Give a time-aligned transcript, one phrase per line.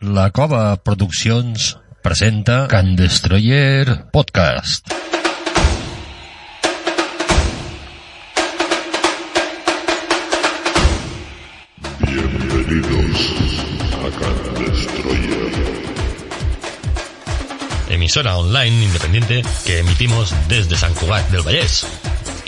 [0.00, 4.88] La Cova Produccions presenta Can Destroyer Podcast.
[11.98, 13.28] Bienvenidos
[13.92, 15.50] a Can Destroyer.
[17.90, 21.86] emisora online independiente que emitimos desde San Cugat del Vallés.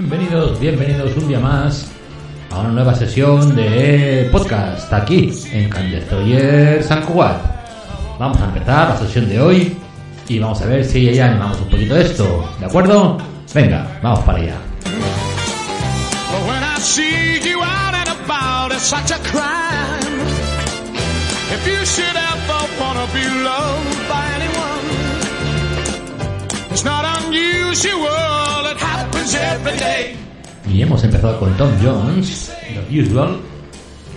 [0.00, 1.90] Bienvenidos, bienvenidos un día más
[2.52, 7.36] a una nueva sesión de podcast aquí en Can Destroyer San Cugat.
[8.16, 9.76] Vamos a empezar la sesión de hoy
[10.28, 13.18] y vamos a ver si ya animamos un poquito esto, ¿de acuerdo?
[13.52, 14.54] Venga, vamos para allá.
[26.70, 28.97] It's not unusual, it happens.
[30.72, 32.50] Y hemos empezado con Tom Jones,
[32.88, 33.38] The Usual,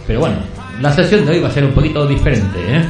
[0.08, 0.38] pero bueno,
[0.80, 2.84] la sesión de hoy va a ser un poquito diferente, ¿eh?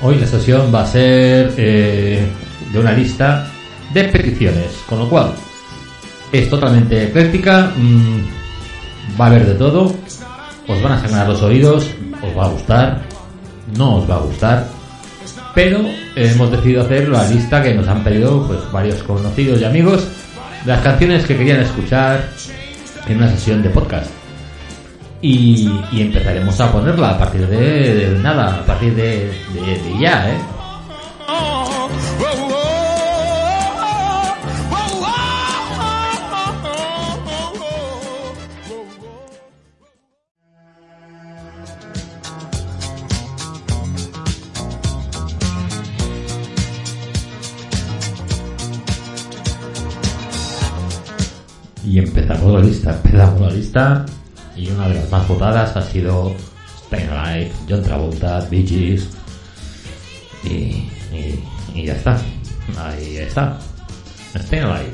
[0.00, 2.26] Hoy la sesión va a ser eh,
[2.72, 3.50] de una lista
[3.92, 5.32] de peticiones, con lo cual
[6.32, 9.94] es totalmente ecléctica, mm, va a haber de todo,
[10.66, 11.86] os van a sangrar los oídos,
[12.22, 13.00] os va a gustar,
[13.76, 14.66] no os va a gustar,
[15.54, 15.80] pero
[16.14, 20.06] hemos decidido hacer la lista que nos han pedido pues varios conocidos y amigos
[20.64, 22.28] de las canciones que querían escuchar
[23.06, 24.10] en una sesión de podcast.
[25.20, 30.30] Y, y empezaremos a ponerla a partir de, nada, a partir de, de- de ya,
[30.30, 30.36] ¿eh?
[53.18, 54.06] Empezamos la lista.
[54.56, 56.34] Y una de las más votadas ha sido
[56.84, 59.08] Stay Alive, John Travolta, Bee Gees.
[60.44, 60.90] Y
[61.84, 62.18] ya está.
[62.78, 63.58] Ahí está.
[64.34, 64.92] Stay Alive.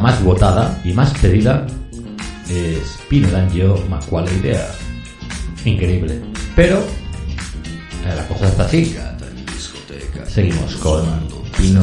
[0.00, 1.66] Más votada y más pedida
[2.48, 4.68] es Pino D'Angelo Macuala Idea.
[5.64, 6.20] Increíble.
[6.54, 8.96] Pero eh, la cosa está así.
[10.28, 11.04] Seguimos con
[11.56, 11.82] Pino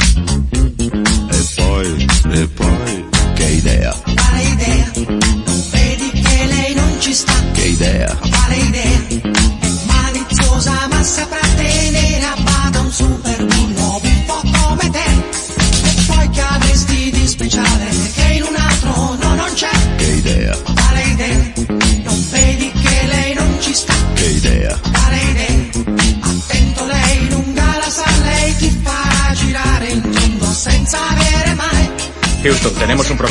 [32.81, 33.30] Tenemos un problema.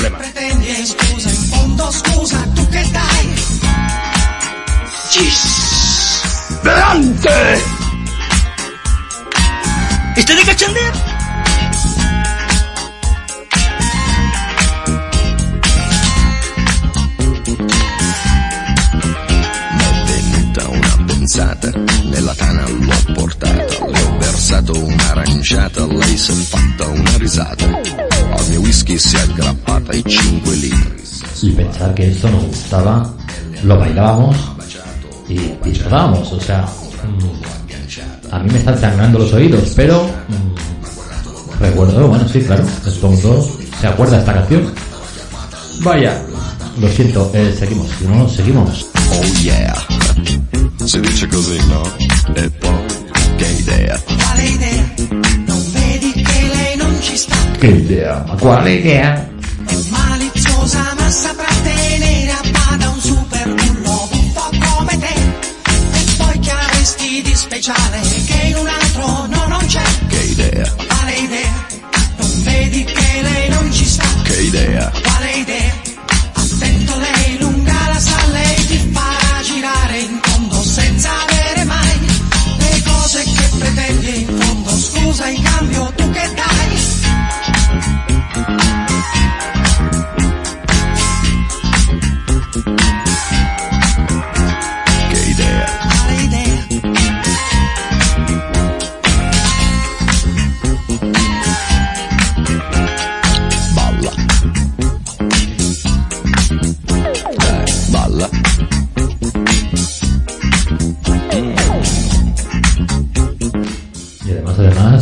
[28.90, 31.00] I 5 litri.
[31.42, 33.14] Y pensar que esto nos gustaba,
[33.62, 34.36] lo bailábamos
[35.28, 36.32] y disfrutábamos.
[36.32, 42.40] O sea, mm, a mí me están sangrando los oídos, pero mm, recuerdo, bueno, sí,
[42.40, 42.64] claro,
[43.00, 43.48] todos
[43.80, 44.72] se acuerda esta canción.
[45.82, 46.20] Vaya,
[46.80, 48.86] lo siento, eh, seguimos, si no, seguimos.
[49.12, 49.74] Oh yeah,
[50.84, 51.82] si dice così no?
[52.34, 52.70] E poi,
[53.36, 54.79] che idea, Quale idea?
[57.10, 57.36] Ci sta.
[57.60, 58.24] ¿Qué idea?
[58.38, 59.28] ¿Cuál idea?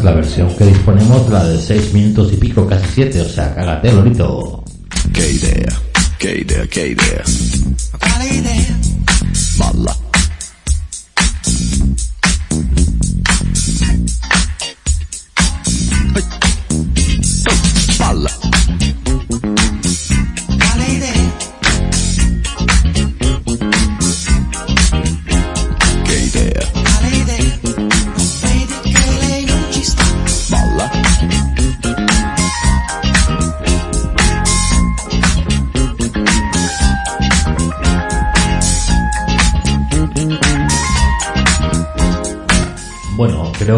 [0.08, 3.92] La versión que disponemos, la de 6 minutos y pico, casi 7, o sea, cágate,
[3.92, 4.64] Lorito.
[5.12, 5.80] Che idea,
[6.18, 7.22] che idea, che idea,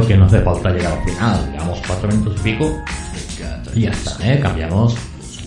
[0.07, 1.53] que no hace falta llegar al final.
[1.53, 2.77] Llevamos 4 minutos y pico.
[3.75, 4.41] Y ya está, ¿eh?
[4.41, 4.97] Cambiamos.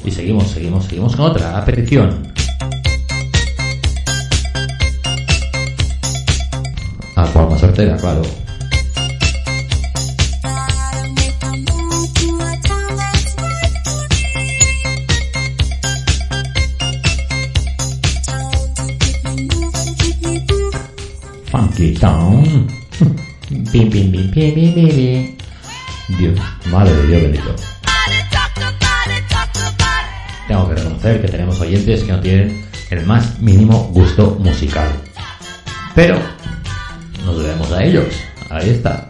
[0.03, 2.33] Y seguimos, seguimos, seguimos con otra petición.
[7.15, 8.21] A cual más certera, claro.
[26.17, 26.39] Dios,
[26.71, 27.55] madre de Dios bendito.
[30.47, 34.89] Tengo que reconocer que tenemos oyentes que no tienen el más mínimo gusto musical.
[35.93, 36.17] Pero
[37.23, 38.07] nos debemos a ellos.
[38.49, 39.07] Ahí está.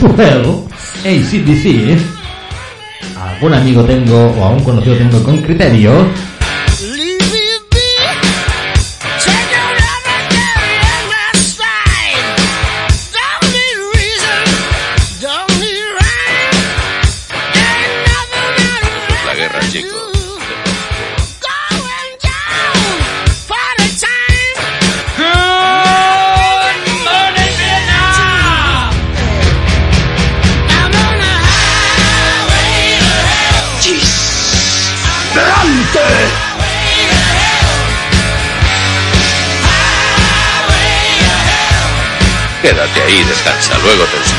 [0.00, 0.64] Fuel,
[1.04, 1.98] ACDC,
[3.20, 5.92] algún amigo tengo o a un conocido tengo con criterio,
[43.70, 44.29] Hasta luego, Teresa.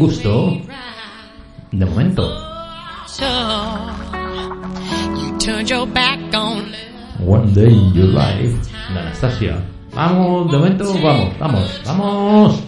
[0.00, 0.56] gusto.
[1.70, 2.22] De momento.
[7.24, 8.56] One day in your life.
[8.92, 9.62] De Anastasia.
[9.94, 12.60] Vamos, de momento, vamos, vamos, vamos.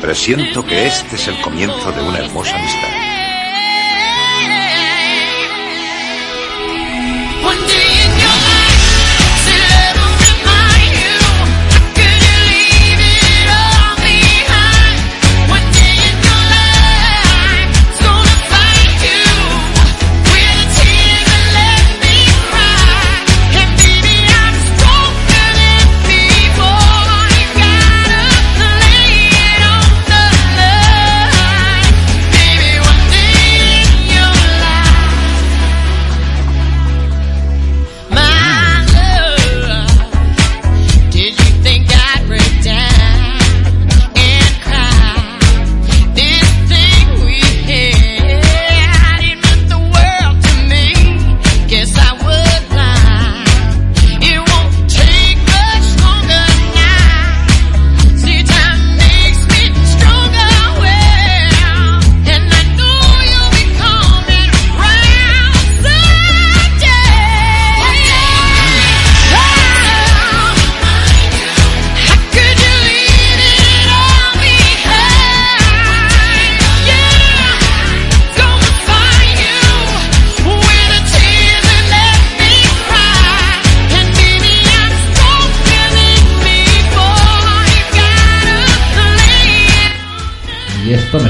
[0.00, 2.95] Presiento que este es el comienzo de una hermosa amistad.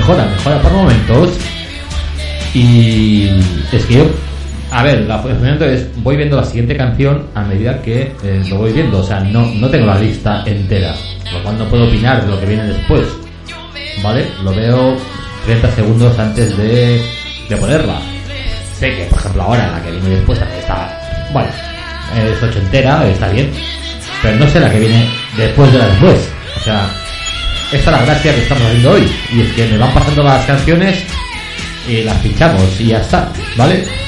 [0.07, 1.31] Mejora, mejora por momentos.
[2.55, 3.29] Y
[3.73, 4.05] es que yo,
[4.71, 8.42] a ver, la el momento es, voy viendo la siguiente canción a medida que eh,
[8.49, 10.95] lo voy viendo, o sea, no, no tengo la lista entera,
[11.33, 13.05] lo cual no puedo opinar de lo que viene después,
[14.03, 14.27] ¿vale?
[14.45, 14.97] Lo veo
[15.45, 17.03] 30 segundos antes de,
[17.49, 18.01] de ponerla.
[18.79, 21.51] Sé que, por ejemplo, ahora la que viene después está, bueno,
[22.16, 23.51] es ochentera, está bien,
[24.23, 26.88] pero no sé la que viene después de la después, o sea,
[27.72, 30.44] esta es la gracia que estamos haciendo hoy, y es que me van pasando las
[30.46, 31.05] canciones
[31.88, 34.06] y las pinchamos y ya está, ¿vale?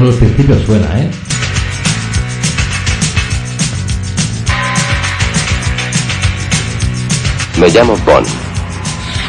[0.00, 0.02] ¿Eh?
[0.02, 1.10] Solo el principio suena, ¿eh?
[7.58, 8.26] Me llamo Bond.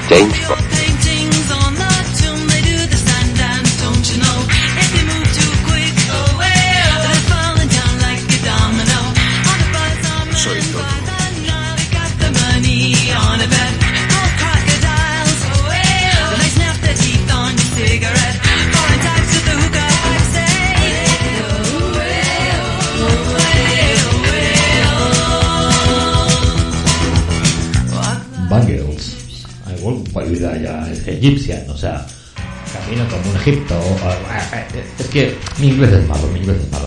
[0.09, 0.70] James Bond.
[31.21, 32.05] Egipcian, o sea,
[32.73, 33.79] camino como un Egipto.
[34.99, 36.85] Es que mi inglés es malo, mi inglés es malo.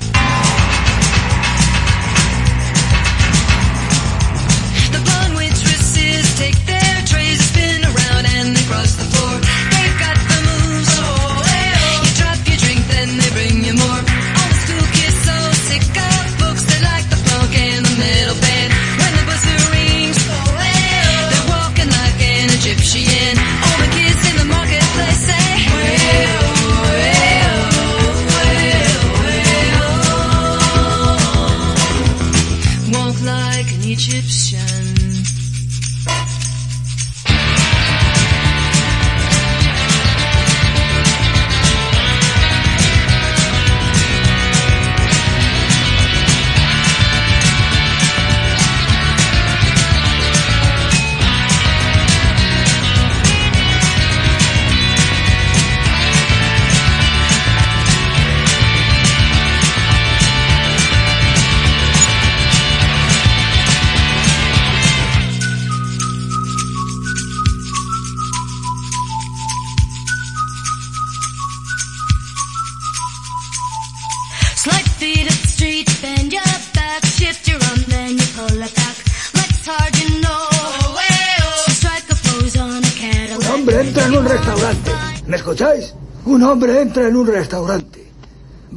[86.94, 88.12] Entra en un restaurante.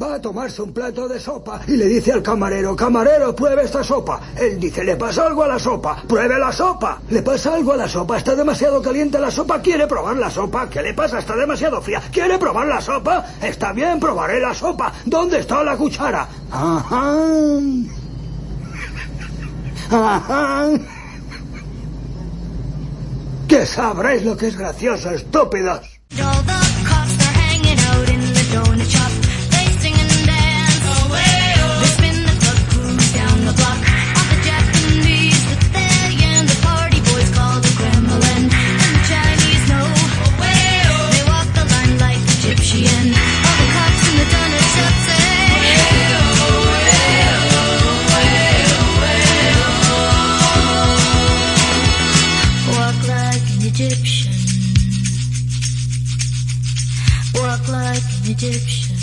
[0.02, 3.84] Va a tomarse un plato de sopa y le dice al camarero, camarero, pruebe esta
[3.84, 4.20] sopa.
[4.36, 7.00] Él dice, le pasa algo a la sopa, pruebe la sopa.
[7.10, 10.68] Le pasa algo a la sopa, está demasiado caliente la sopa, quiere probar la sopa.
[10.68, 11.20] ¿Qué le pasa?
[11.20, 12.02] Está demasiado fría.
[12.12, 13.24] ¿Quiere probar la sopa?
[13.40, 14.92] Está bien, probaré la sopa.
[15.06, 16.28] ¿Dónde está la cuchara?
[16.52, 17.18] Ajá.
[19.92, 20.70] Ajá.
[23.48, 25.82] Que sabréis lo que es gracioso, estúpidos.
[28.56, 28.80] Out in
[58.40, 58.97] Egyptian.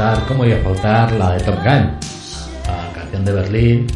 [0.00, 1.64] faltar, ¿cómo iba a faltar la de Top Gun?
[2.66, 3.86] La canción de Berlín,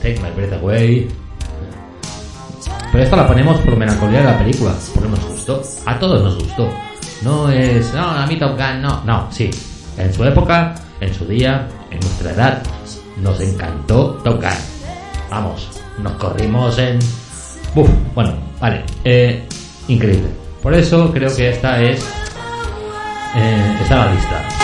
[0.00, 1.08] Take My Breath Away.
[2.92, 5.62] Pero esta la ponemos por melancolía de la película, porque nos gustó.
[5.86, 6.68] A todos nos gustó.
[7.22, 9.02] No es, no, a mí Top Gun, no.
[9.04, 9.50] No, sí.
[9.98, 12.62] En su época, en su día, en nuestra edad,
[13.20, 14.50] nos encantó Top Gun.
[15.30, 16.98] Vamos, nos corrimos en.
[17.74, 18.84] Uf, bueno, vale.
[19.04, 19.48] Eh,
[19.88, 20.28] increíble.
[20.62, 22.04] Por eso creo que esta es
[23.34, 24.61] eh, está la lista.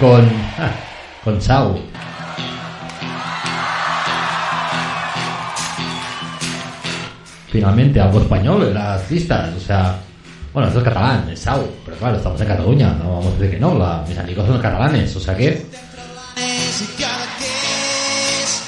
[0.00, 0.26] Con,
[0.58, 0.72] ah,
[1.22, 1.78] con Sau.
[7.50, 9.96] Finalmente algo español en las listas, o sea,
[10.52, 13.50] bueno, esto es catalán, es Sau, pero claro, estamos en Cataluña, no vamos a decir
[13.50, 15.66] que no, la- mis amigos son catalanes, o sea que
[16.40, 17.50] És i cada que
[18.40, 18.62] és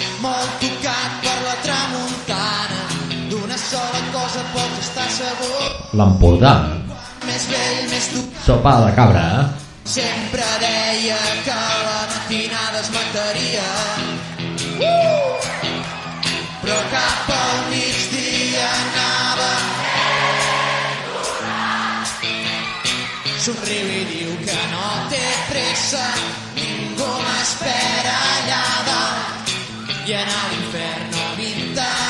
[30.05, 32.02] piena l'inferno mi dà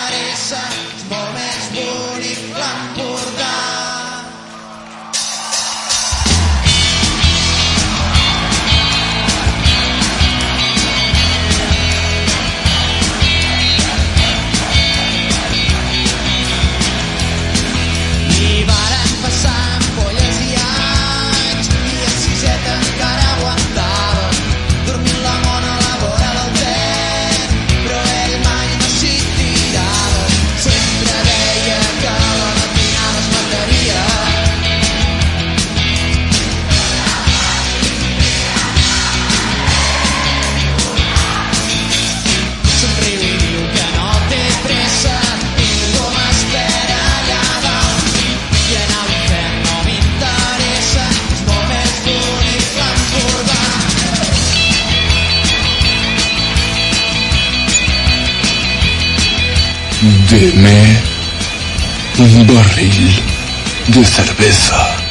[60.42, 61.00] Deme
[62.18, 63.22] un barril
[63.86, 65.01] de cerveza.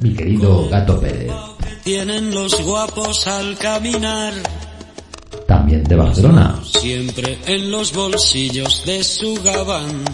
[0.00, 1.32] Mi, querido gato Pérez,
[1.82, 4.32] Tienen los guapos al caminar,
[5.46, 6.60] también de Barcelona.
[6.62, 10.04] siempre en los bolsillos de su gabán.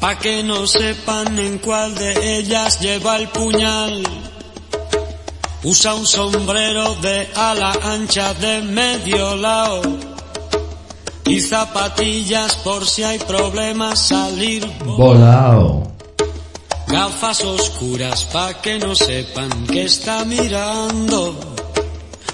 [0.00, 4.02] Pa' que no sepan en cuál de ellas lleva el puñal.
[5.62, 9.80] Usa un sombrero de ala ancha de medio lado.
[11.24, 15.93] Y zapatillas por si hay problemas salir Volao.
[16.86, 21.36] Gafas oscuras pa' que no sepan que está mirando.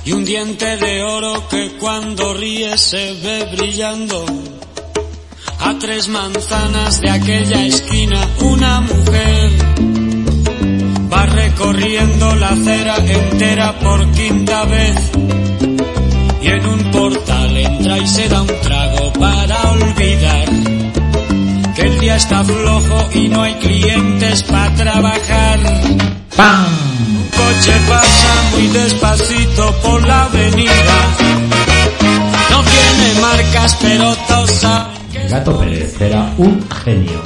[0.04, 4.24] Y un diente de oro que cuando ríe se ve brillando.
[5.60, 9.50] A tres manzanas de aquella esquina una mujer
[11.12, 14.96] va recorriendo la acera entera por quinta vez.
[16.42, 20.49] Y en un portal entra y se da un trago para olvidar
[21.74, 25.58] que el día está flojo y no hay clientes para trabajar.
[26.36, 26.66] ¡Pam!
[27.10, 31.16] Un coche pasa muy despacito por la avenida.
[32.50, 34.16] No tiene marcas, pero
[35.12, 37.20] que Gato Pérez era un genio.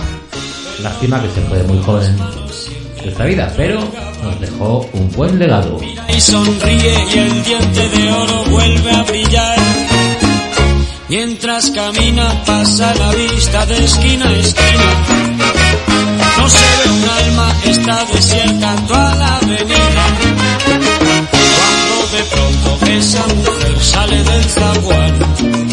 [0.83, 2.17] Lástima que se fue muy joven
[3.03, 3.81] de esta vida, pero
[4.23, 5.81] nos dejó un buen legado.
[6.09, 9.54] y sonríe y el diente de oro vuelve a brillar.
[11.09, 14.85] Mientras camina pasa la vista de esquina a esquina.
[16.39, 20.05] No se ve un alma, está desierta toda la avenida.
[21.31, 25.64] Cuando de pronto esa mujer sale del zaguán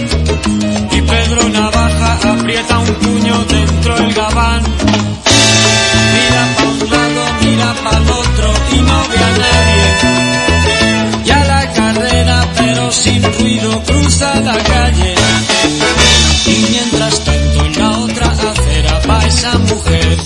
[16.46, 20.18] Y mientras tanto en la otra acera va esa mujer.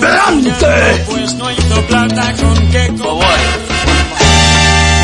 [0.00, 1.04] ¡Delante!
[1.06, 3.74] Pues no hizo plata con que comer.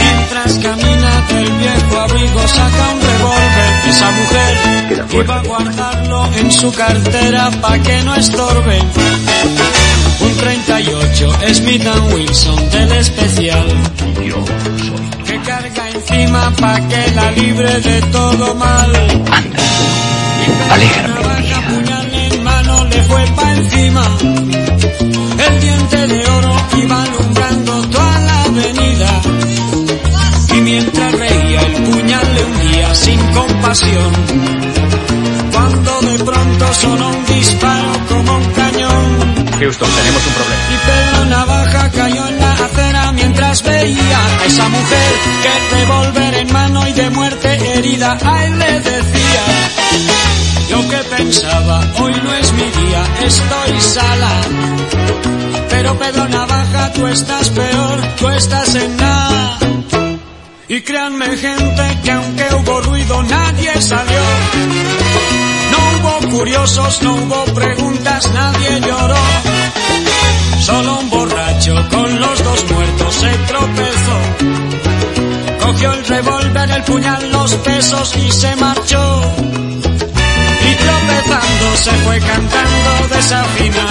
[0.01, 6.73] Mientras camina del viejo abrigo saca un revólver esa mujer iba a guardarlo en su
[6.73, 8.79] cartera pa' que no estorbe.
[10.21, 13.67] Un 38 es Smith Wilson del especial.
[14.25, 18.93] Yo soy Carga encima pa' que la libre de todo mal.
[19.33, 24.05] Anda, navaja, puñal en mano le fue pa' encima.
[25.47, 29.11] El diente de oro iba alumbrando toda la avenida.
[30.55, 34.13] Y mientras reía el puñal le hundía sin compasión.
[35.53, 39.51] Cuando de pronto sonó un disparo como un cañón.
[39.59, 40.60] Houston, tenemos un problema.
[45.43, 49.45] Que revólver en mano y de muerte herida a él le decía.
[50.69, 54.31] Yo que pensaba, hoy no es mi día, estoy sala.
[55.71, 59.59] Pero Pedro Navaja, tú estás peor, tú estás en nada.
[60.69, 64.23] Y créanme gente que aunque hubo ruido nadie salió.
[65.73, 69.17] No hubo curiosos, no hubo preguntas, nadie lloró.
[70.61, 74.70] Solo un borracho con los dos muertos se tropezó.
[75.71, 79.23] Cogió el revólver, el puñal, los pesos y se marchó.
[80.69, 83.89] Y tropezando se fue cantando desafinado.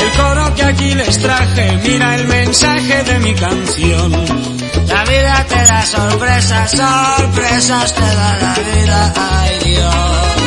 [0.00, 4.12] El coro que aquí les traje, mira el mensaje de mi canción.
[4.86, 10.39] La vida te da sorpresas, sorpresas te da la vida, ay Dios.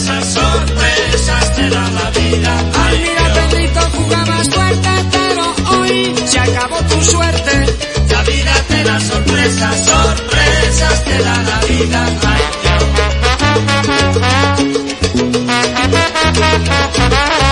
[0.00, 2.64] Sorpresas, sorpresas te da la vida.
[2.74, 7.66] Ay, mira, Pedrito, jugabas fuerte, pero hoy se acabó tu suerte.
[8.10, 12.06] La vida te da sorpresas, sorpresas te da la vida.
[12.26, 12.42] Ay,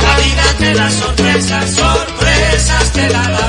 [0.03, 3.47] La vida te da sorpresas, sorpresas te da la vida,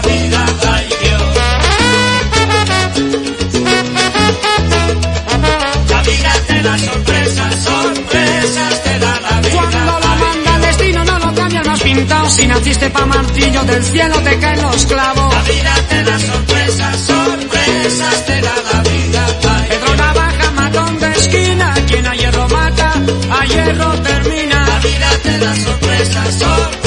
[12.39, 15.33] Si naciste pa' martillo, del cielo te caen los clavos.
[15.33, 19.27] La vida te da sorpresas, sorpresas te da la vida.
[19.67, 22.93] Pedro Navaja, matón de esquina, quien a hierro mata,
[23.31, 24.67] a hierro termina.
[24.67, 26.78] La vida te da sorpresas, sorpresas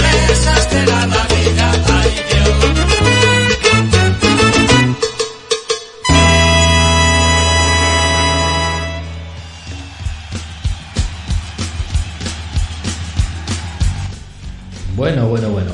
[15.03, 15.72] Bueno, bueno, bueno.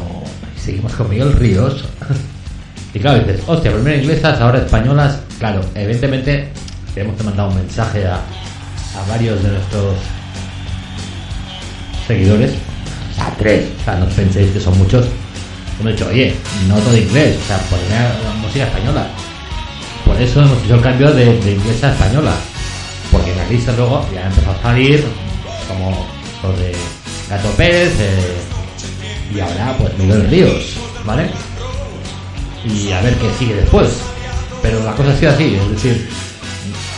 [0.58, 1.84] Seguimos con Miguel Ríos.
[2.94, 5.18] Y claro, dices, hostia, primero inglesas, ahora españolas.
[5.38, 6.48] Claro, evidentemente
[6.94, 9.96] tenemos que mandar un mensaje a, a varios de nuestros
[12.06, 12.52] seguidores.
[13.12, 13.66] O sea, tres.
[13.78, 15.06] O sea, no os penséis que son muchos.
[15.78, 16.34] Hemos dicho, oye,
[16.66, 17.36] no todo inglés.
[17.44, 19.06] O sea, ponme música española.
[20.06, 22.32] Por eso hemos hecho el cambio de, de inglés a española.
[23.12, 25.04] Porque en la lista luego ya empezó a salir
[25.68, 26.06] como
[26.42, 26.72] los de
[27.28, 28.47] Gato Pérez eh,
[29.34, 30.74] y ahora pues Miguel Ríos,
[31.04, 31.28] ¿vale?
[32.64, 33.88] Y a ver qué sigue después.
[34.62, 36.08] Pero la cosa ha sido así, es decir,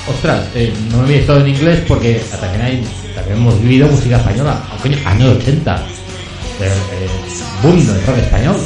[0.08, 4.16] ostras, eh, no me he estado en inglés porque también, hay, también hemos vivido música
[4.16, 5.82] española, coño, años 80,
[6.60, 7.10] el, el
[7.62, 8.56] boom del rock español.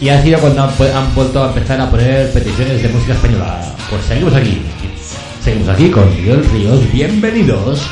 [0.00, 3.74] Y ha sido cuando han, han vuelto a empezar a poner peticiones de música española.
[3.88, 4.60] Pues seguimos aquí.
[5.42, 6.92] Seguimos aquí con Miguel Ríos.
[6.92, 7.88] Bienvenidos.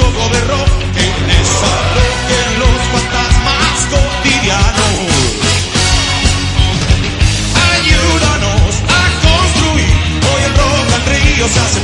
[0.00, 4.98] Soplo de rock, que desalojen los fantasmas cotidianos.
[7.72, 9.94] Ayúdanos a construir,
[10.30, 11.80] hoy el rock al río se hace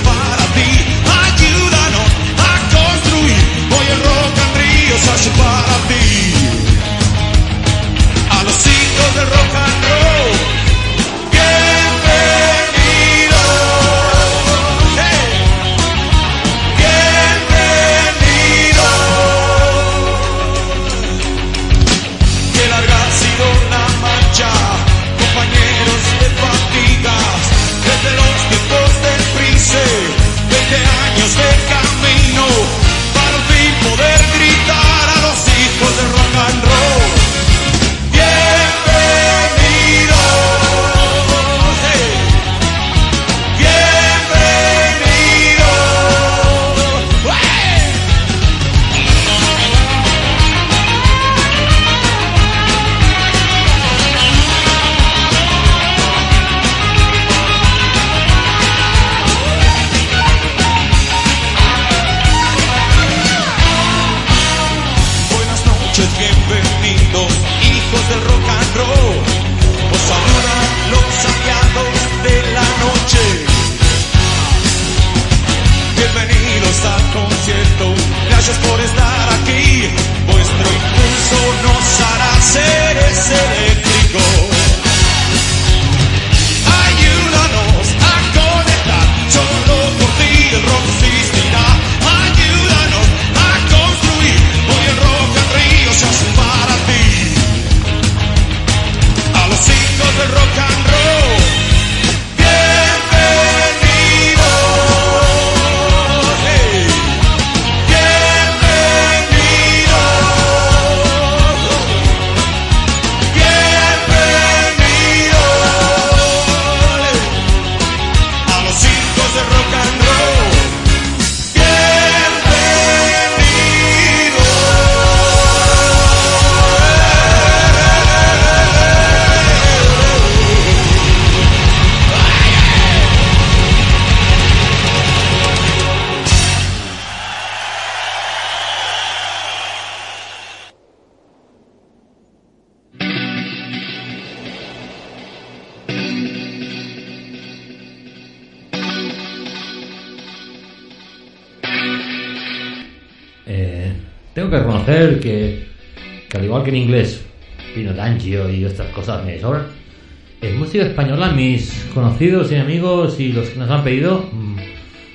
[161.37, 164.57] mis conocidos y amigos y los que nos han pedido, mm,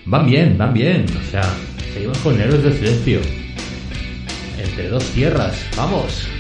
[0.06, 1.06] van bien, van bien.
[1.20, 1.44] O sea,
[1.94, 3.20] seguimos con Héroes del Silencio.
[4.64, 6.31] Entre dos tierras, vamos.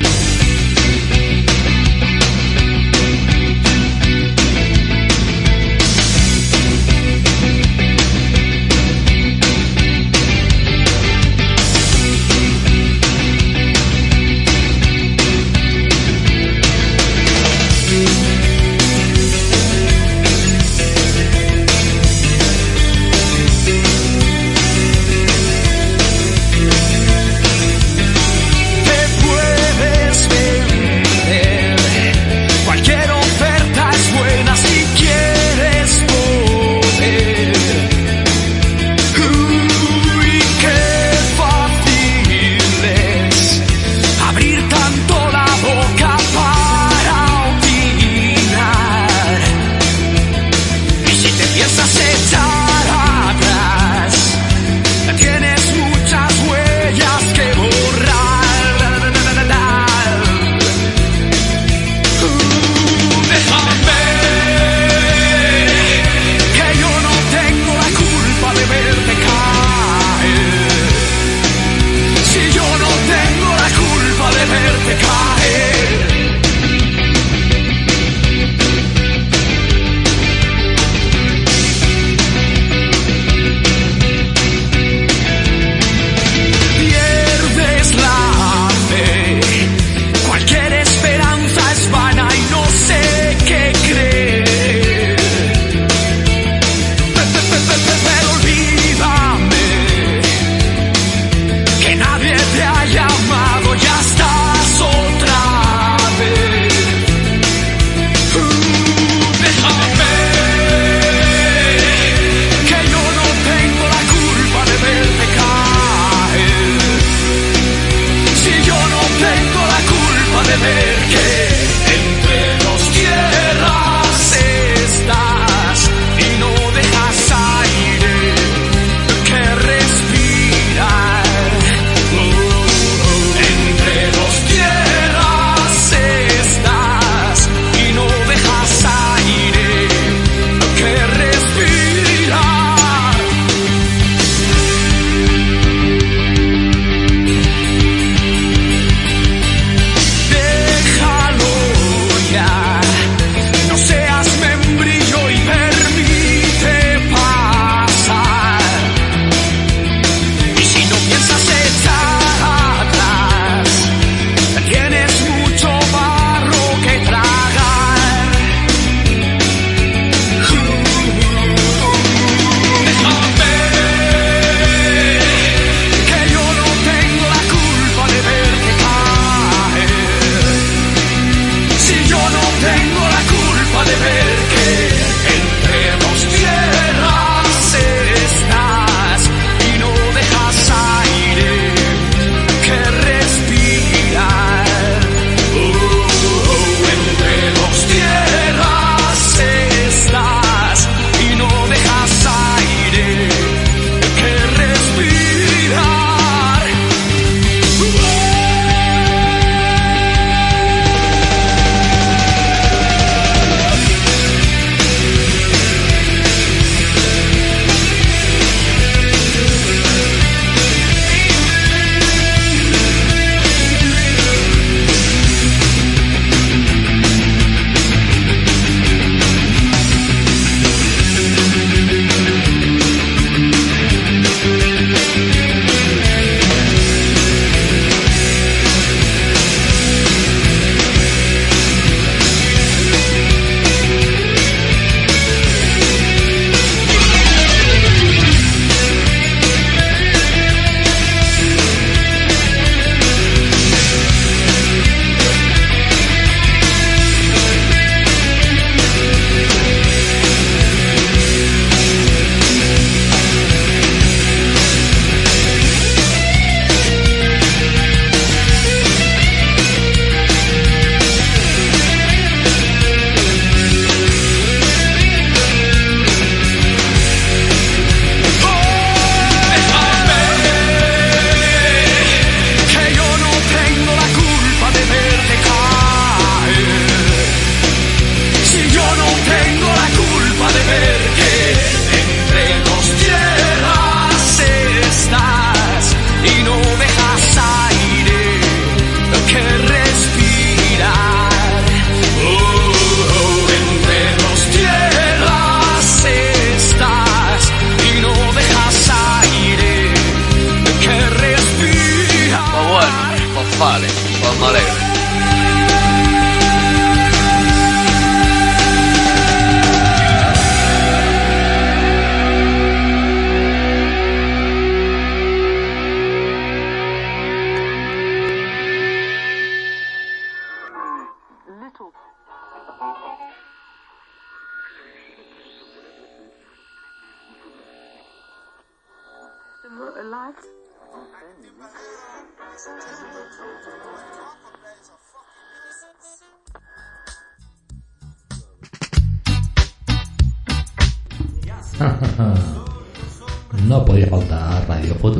[313.61, 313.87] Vale,
[314.19, 314.90] pues me.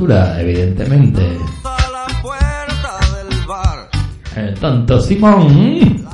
[0.10, 1.38] evidentemente.
[4.36, 6.08] El tonto Simón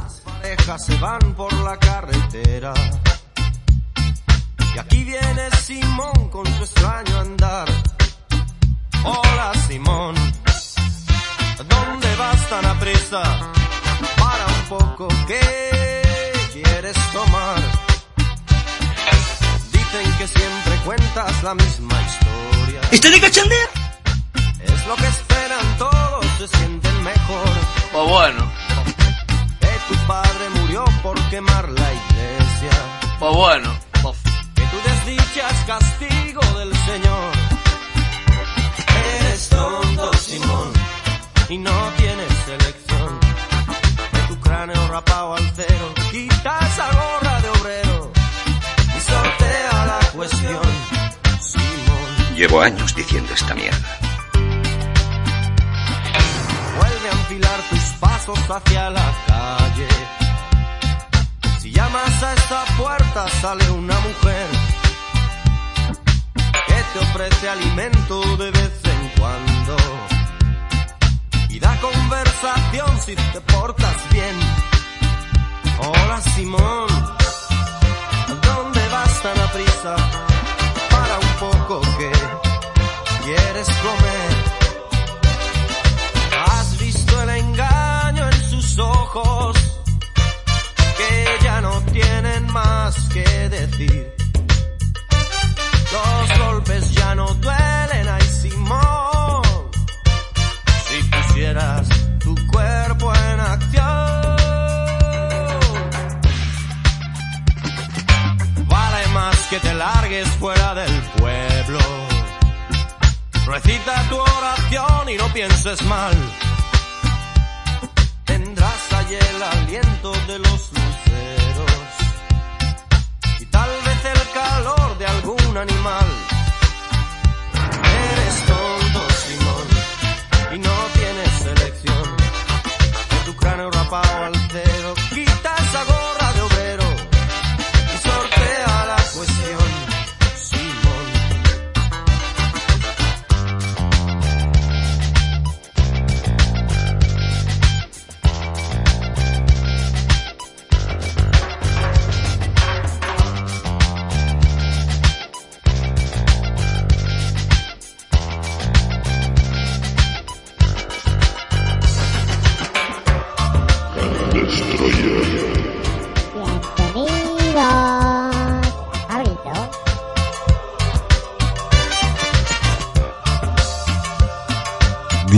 [115.67, 116.46] haces mal.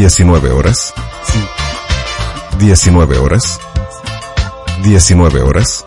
[0.10, 0.92] 19 horas.
[1.24, 1.40] Sí.
[2.58, 3.60] 19 horas.
[4.82, 5.86] 19 horas.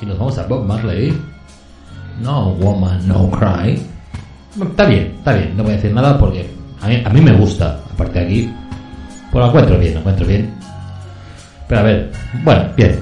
[0.00, 1.16] y nos vamos a Bob Marley.
[2.22, 3.82] No Woman, No Cry.
[4.60, 7.80] Está bien, está bien, no voy a decir nada porque a mí, me gusta.
[7.92, 8.54] Aparte de aquí,
[9.30, 10.54] pues la encuentro bien, la encuentro bien.
[11.68, 12.12] Pero a ver,
[12.44, 13.00] bueno, bien.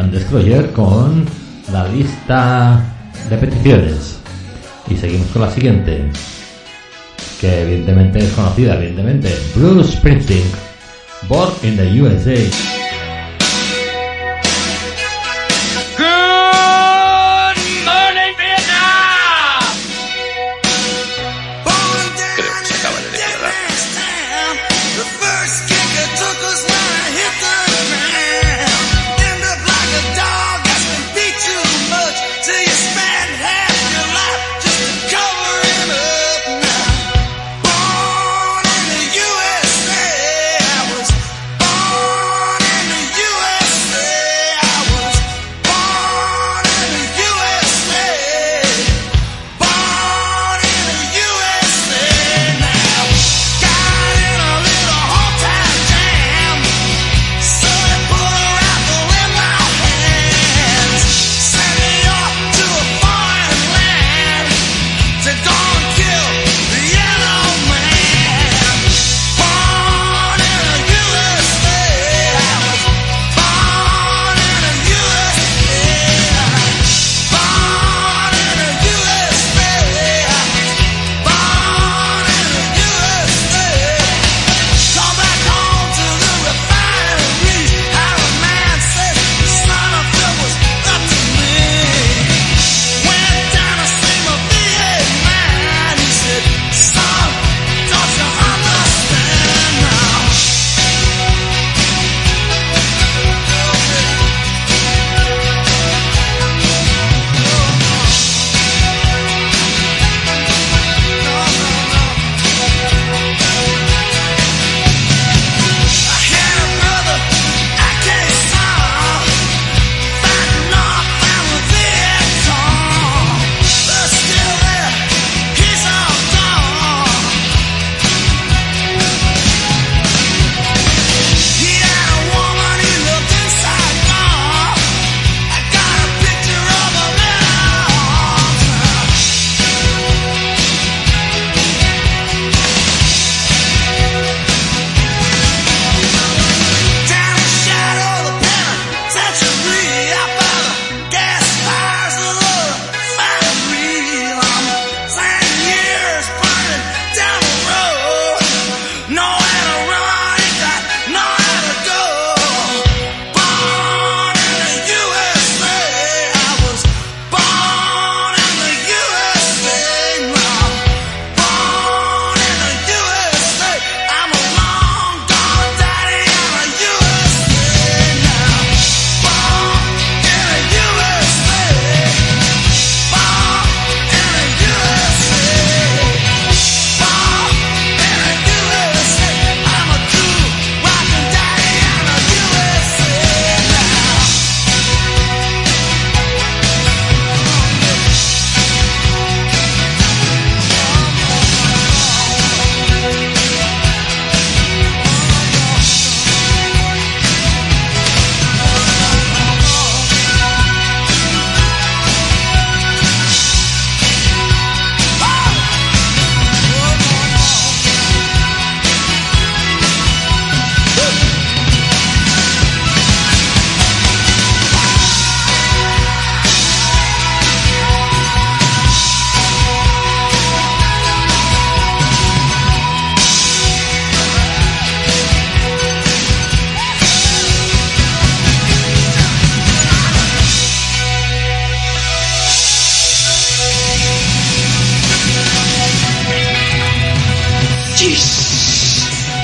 [0.00, 1.26] Can Destroyer con
[1.70, 2.82] la lista
[3.28, 4.18] de peticiones.
[4.88, 6.08] Y seguimos con la siguiente,
[7.38, 9.28] que evidentemente es conocida, evidentemente.
[9.54, 10.46] Bruce Springsteen,
[11.28, 12.69] Born in the USA.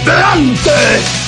[0.07, 1.26] delante.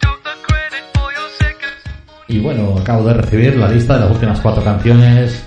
[0.00, 2.28] Took the credit for your seconds.
[2.28, 5.43] Y bueno, acabo de recibir la lista de las últimas cuatro canciones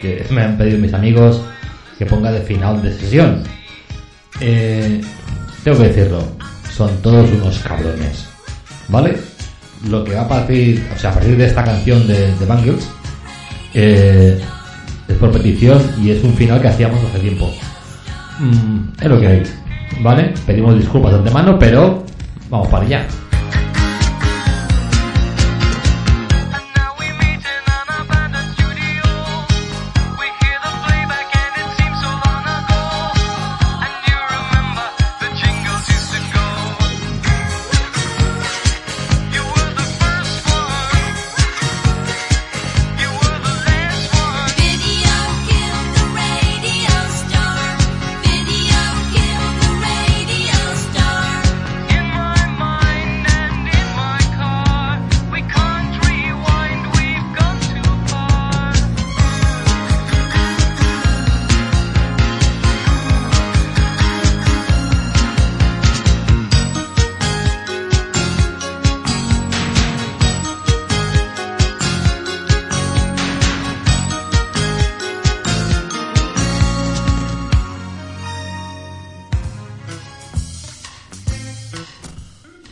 [0.00, 1.42] que me han pedido mis amigos
[1.98, 3.42] que ponga de final de sesión.
[4.40, 5.00] Eh,
[5.64, 6.22] tengo que decirlo,
[6.74, 8.28] son todos unos cabrones,
[8.88, 9.16] ¿vale?
[9.88, 12.88] Lo que va a partir, o sea, a partir de esta canción de, de Bangles,
[13.74, 14.40] eh,
[15.08, 17.52] es por petición y es un final que hacíamos hace tiempo.
[18.38, 19.42] Mm, es lo que hay,
[20.00, 20.34] ¿vale?
[20.46, 22.04] Pedimos disculpas de antemano, pero
[22.50, 23.06] vamos para allá.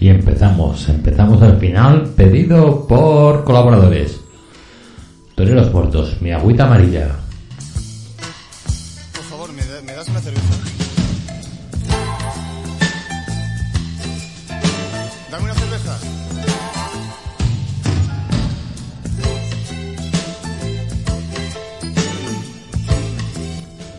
[0.04, 4.20] Y empezamos, empezamos al final, pedido por colaboradores.
[5.34, 7.16] Toreros muertos, mi agüita amarilla.
[9.14, 10.54] Por favor, ¿me, da- me das una cerveza?
[15.30, 15.98] Dame una cerveza.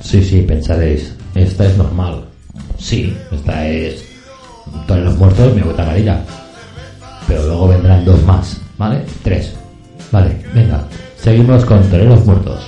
[0.01, 2.25] Sí, sí, pensaréis, esta es normal.
[2.77, 4.03] Sí, esta es
[4.87, 6.21] Toreros muertos, mi agüita amarilla.
[7.27, 9.03] Pero luego vendrán dos más, ¿vale?
[9.23, 9.53] Tres.
[10.11, 10.83] Vale, venga,
[11.17, 12.59] seguimos con Toreros muertos.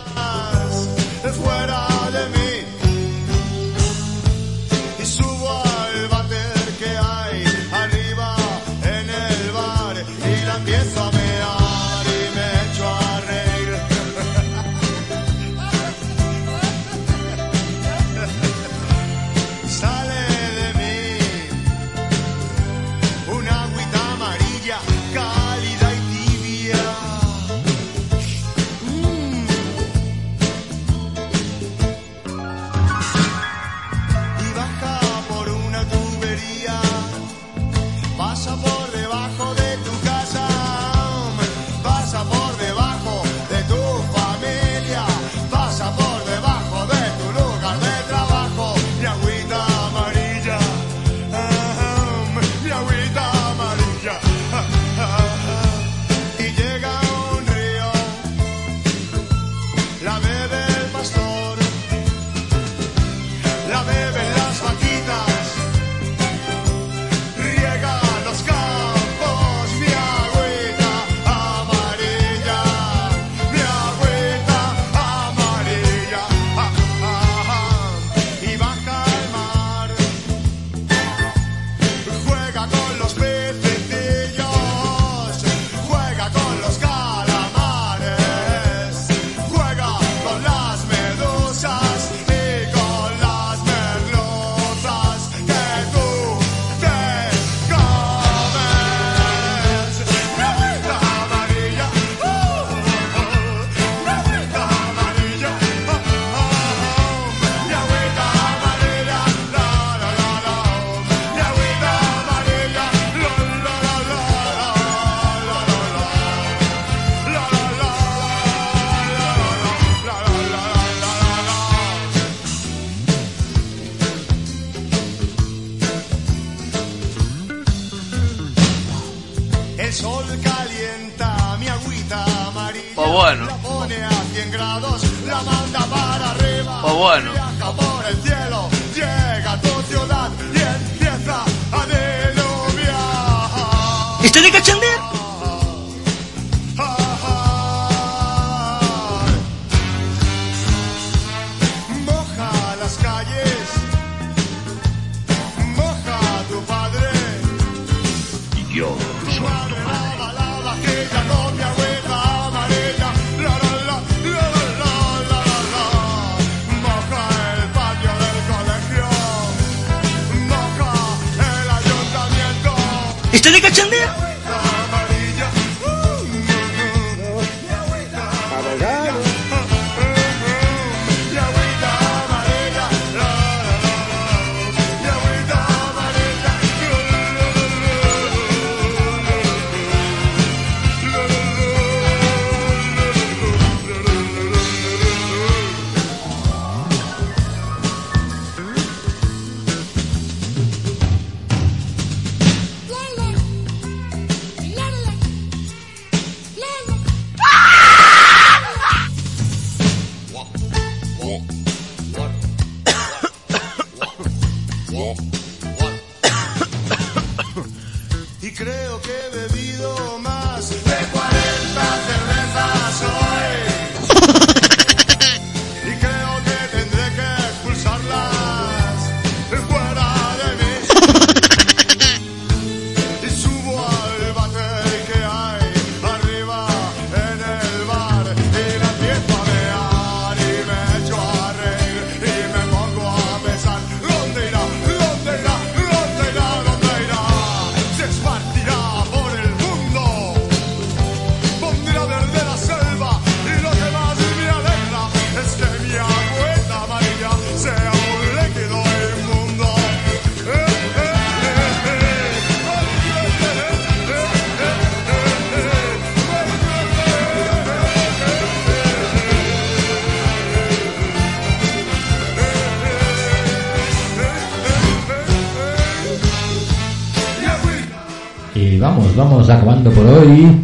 [279.30, 280.56] Vamos, acabando por hoy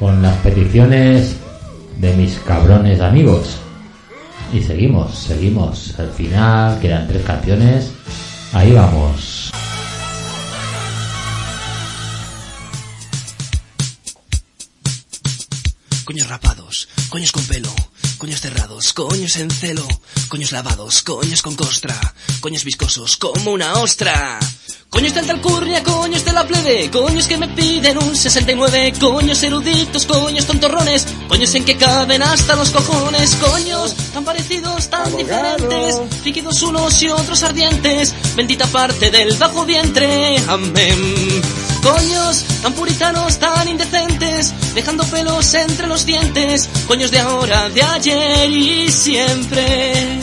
[0.00, 1.36] con las peticiones
[1.98, 3.56] de mis cabrones amigos.
[4.52, 5.96] Y seguimos, seguimos.
[5.98, 7.92] Al final quedan tres canciones.
[8.52, 9.52] Ahí vamos.
[16.04, 17.57] Coños rapados, coños con pelo,
[18.98, 19.86] coños en celo,
[20.26, 21.94] coños lavados, coños con costra,
[22.40, 24.40] coños viscosos como una ostra.
[24.90, 30.04] Coños de alcurnia, coños de la plebe, coños que me piden un 69, coños eruditos,
[30.04, 36.60] coños tontorrones, coños en que caben hasta los cojones, coños tan parecidos, tan diferentes, líquidos
[36.62, 41.57] unos y otros ardientes, bendita parte del bajo vientre, amén.
[41.82, 48.50] Coños tan puritanos, tan indecentes, dejando pelos entre los dientes, coños de ahora, de ayer
[48.50, 50.20] y siempre.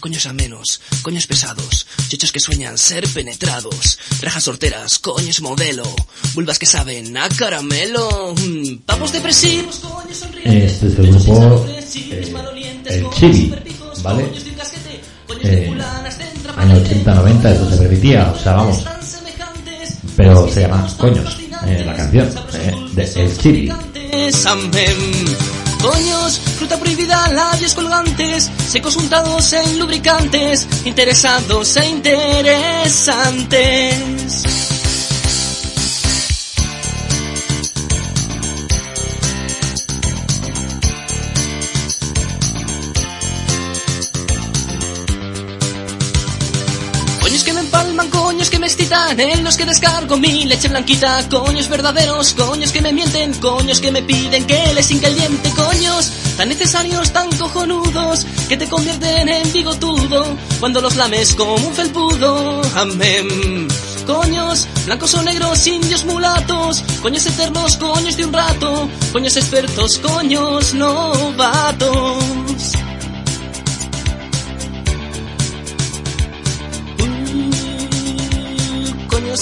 [0.00, 5.84] Coños amenos, coños pesados, chochos que sueñan ser penetrados, rejas sorteras, coños modelo,
[6.34, 12.72] vulvas que saben a caramelo, mm, papos depresivos, coños sonrientes, Este es el grupo eh,
[12.86, 13.54] El Chibi,
[14.02, 14.51] ¿vale?
[15.44, 15.76] Eh,
[16.56, 18.84] año 80-90 eso se permitía, o sea, vamos.
[20.16, 23.30] Pero se llama Coños, eh, la canción, eh, de El
[24.46, 25.36] amén.
[25.80, 34.81] Coños, fruta prohibida, labios colgantes, secos untados en lubricantes, interesados e interesantes.
[48.52, 52.92] Que me excitan, en los que descargo mi leche blanquita, coños verdaderos, coños que me
[52.92, 58.26] mienten, coños que me piden que les hinque el diente, coños tan necesarios, tan cojonudos,
[58.50, 63.68] que te convierten en bigotudo, cuando los lames como un felpudo, amén.
[64.06, 70.74] Coños, blancos o negros, indios mulatos, coños eternos, coños de un rato, coños expertos, coños
[70.74, 72.31] novatos.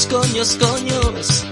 [0.06, 1.44] Coños, coños.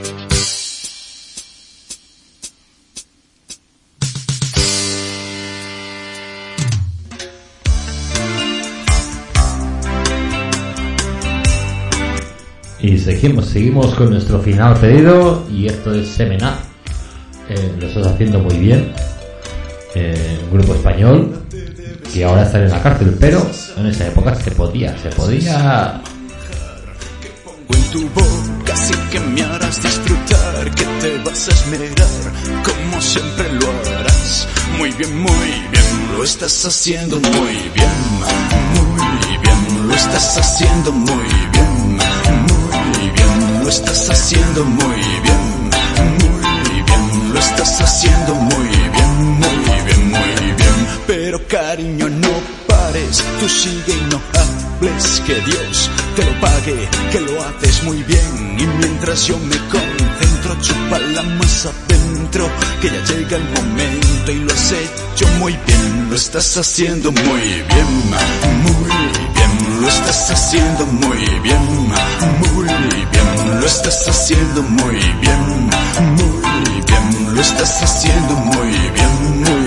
[12.80, 16.58] Y seguimos, seguimos con nuestro final pedido y esto es Semena.
[17.48, 18.92] Eh, lo estás haciendo muy bien.
[19.94, 21.42] Eh, un grupo español
[22.12, 23.44] que ahora está en la cárcel, pero
[23.76, 26.00] en esa época se podía, se podía
[27.68, 32.32] en tu boca, así que me harás disfrutar, que te vas a esmerar,
[32.64, 34.48] como siempre lo harás.
[34.78, 37.98] Muy bien, muy bien, lo estás haciendo muy bien,
[38.74, 41.98] muy bien, lo estás haciendo muy bien,
[42.48, 45.70] muy bien, lo estás haciendo muy bien,
[46.20, 50.76] muy bien, lo estás haciendo muy bien, muy bien, muy bien.
[51.06, 52.57] Pero cariño, no
[52.92, 58.56] tú sigue y no hables, que Dios te lo pague, que lo haces muy bien.
[58.58, 62.48] Y mientras yo me concentro, chupa la más adentro,
[62.80, 67.40] que ya llega el momento y lo has hecho muy bien, lo estás haciendo muy
[67.40, 67.90] bien,
[68.62, 68.90] muy
[69.34, 71.64] bien, lo estás haciendo muy bien,
[72.54, 72.68] muy
[73.12, 75.70] bien, lo estás haciendo muy bien,
[76.16, 76.40] muy
[76.86, 79.57] bien, lo estás haciendo muy bien, muy bien,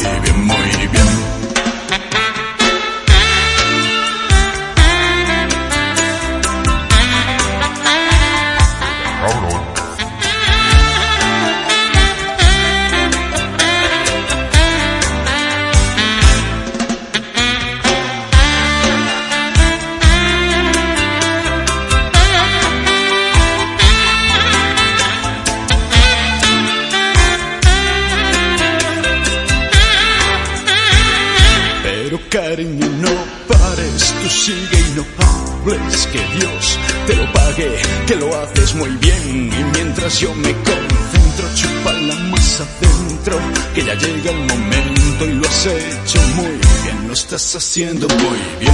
[35.66, 39.52] no hables, que Dios te lo pague, que lo haces muy bien.
[39.52, 43.40] Y mientras yo me concentro, chupa la más adentro,
[43.76, 46.52] que ya llega el momento y lo has hecho muy
[46.84, 48.74] bien, lo estás haciendo muy bien,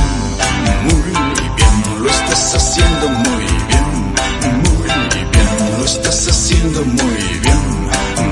[0.83, 4.13] muy bien, lo estás haciendo muy bien,
[4.63, 4.83] muy
[5.31, 7.61] bien, lo estás haciendo muy bien,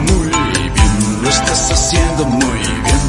[0.05, 3.04] muy bien, lo estás haciendo muy bien,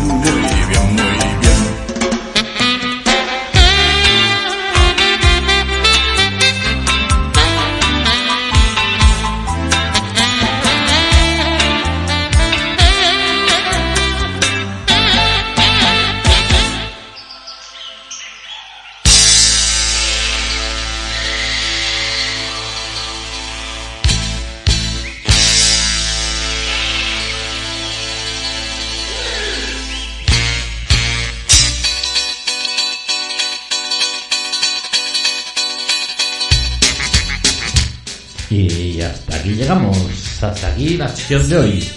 [40.86, 41.88] Aquí la sesión de hoy.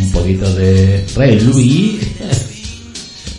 [0.00, 2.00] Un poquito de Rey Louis.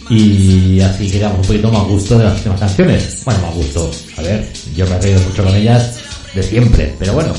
[0.09, 3.22] y así quedamos un poquito más gusto de las últimas canciones.
[3.26, 3.91] Bueno, más gusto.
[4.15, 5.99] A ver, yo me he reído mucho con ellas
[6.34, 6.95] de siempre.
[6.97, 7.34] Pero bueno,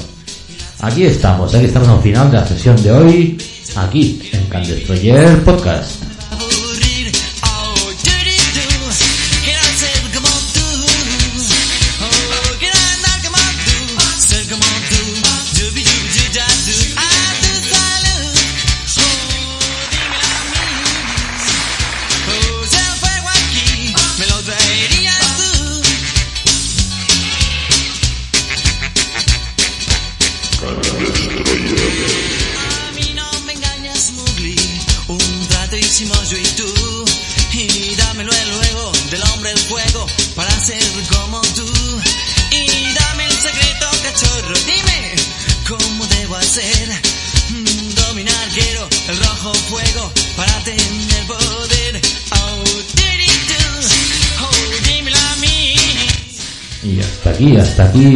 [0.81, 1.55] aquí estamos.
[1.55, 3.39] Aquí estamos al final de la sesión de hoy.
[3.77, 5.98] Aquí, en Can Destroyer Podcast.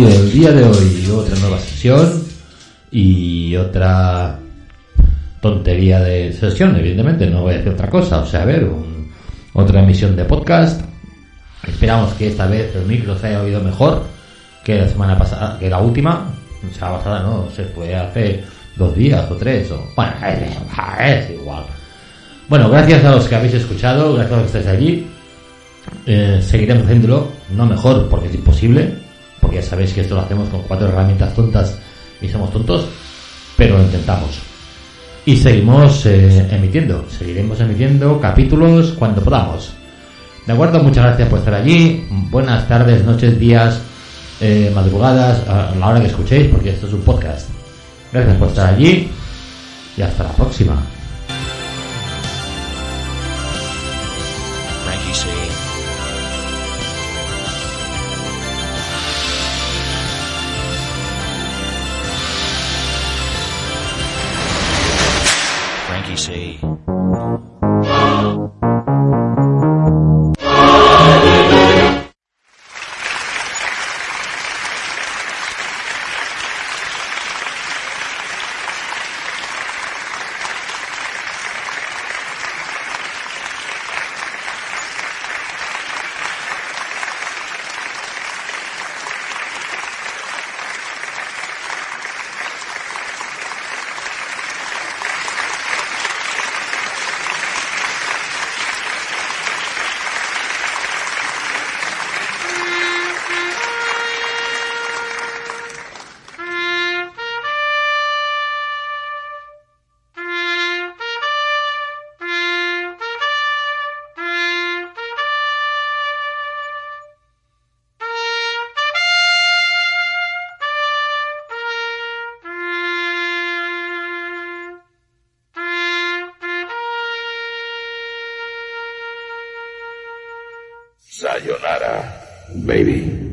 [0.01, 1.09] El día de hoy.
[1.15, 2.23] Otra nueva sesión
[2.91, 4.39] y otra
[5.41, 7.27] tontería de sesión, evidentemente.
[7.27, 8.21] No voy a decir otra cosa.
[8.21, 9.11] O sea, a ver, un-
[9.53, 10.81] otra emisión de podcast.
[11.67, 14.05] Esperamos que esta vez el micro se haya oído mejor
[14.65, 16.29] que la semana pasada, que la última.
[16.71, 18.43] O sea, pasada no, se fue hace
[18.77, 19.71] dos días o tres.
[19.71, 21.65] O, bueno, es, es igual.
[22.49, 25.07] Bueno, gracias a los que habéis escuchado, gracias a los que estáis allí.
[26.07, 28.95] Eh, seguiremos haciéndolo, no mejor porque es imposible,
[29.53, 31.79] ya sabéis que esto lo hacemos con cuatro herramientas tontas
[32.21, 32.87] y somos tontos,
[33.57, 34.39] pero lo intentamos.
[35.25, 39.73] Y seguimos eh, emitiendo, seguiremos emitiendo capítulos cuando podamos.
[40.47, 42.05] De acuerdo, muchas gracias por estar allí.
[42.11, 43.81] Buenas tardes, noches, días,
[44.41, 47.49] eh, madrugadas, a la hora que escuchéis, porque esto es un podcast.
[48.13, 49.09] Gracias por estar allí
[49.97, 50.83] y hasta la próxima.
[54.85, 55.52] Frankie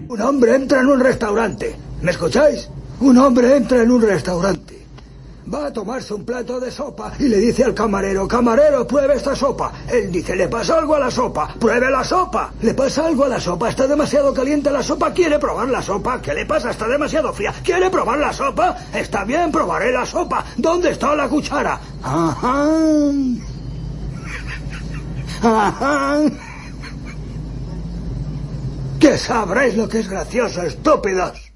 [0.09, 1.73] Un hombre entra en un restaurante.
[2.01, 2.69] ¿Me escucháis?
[2.99, 4.85] Un hombre entra en un restaurante.
[5.51, 9.33] Va a tomarse un plato de sopa y le dice al camarero, camarero, pruebe esta
[9.35, 9.71] sopa.
[9.89, 12.51] Él dice, le pasa algo a la sopa, pruebe la sopa.
[12.61, 16.21] Le pasa algo a la sopa, está demasiado caliente la sopa, quiere probar la sopa.
[16.21, 16.71] ¿Qué le pasa?
[16.71, 17.53] Está demasiado fría.
[17.63, 18.75] ¿Quiere probar la sopa?
[18.93, 20.43] Está bien, probaré la sopa.
[20.57, 21.79] ¿Dónde está la cuchara?
[22.03, 22.67] Ajá.
[25.41, 26.48] Ajá.
[28.99, 31.48] Que sabréis lo que es gracioso, estúpidos.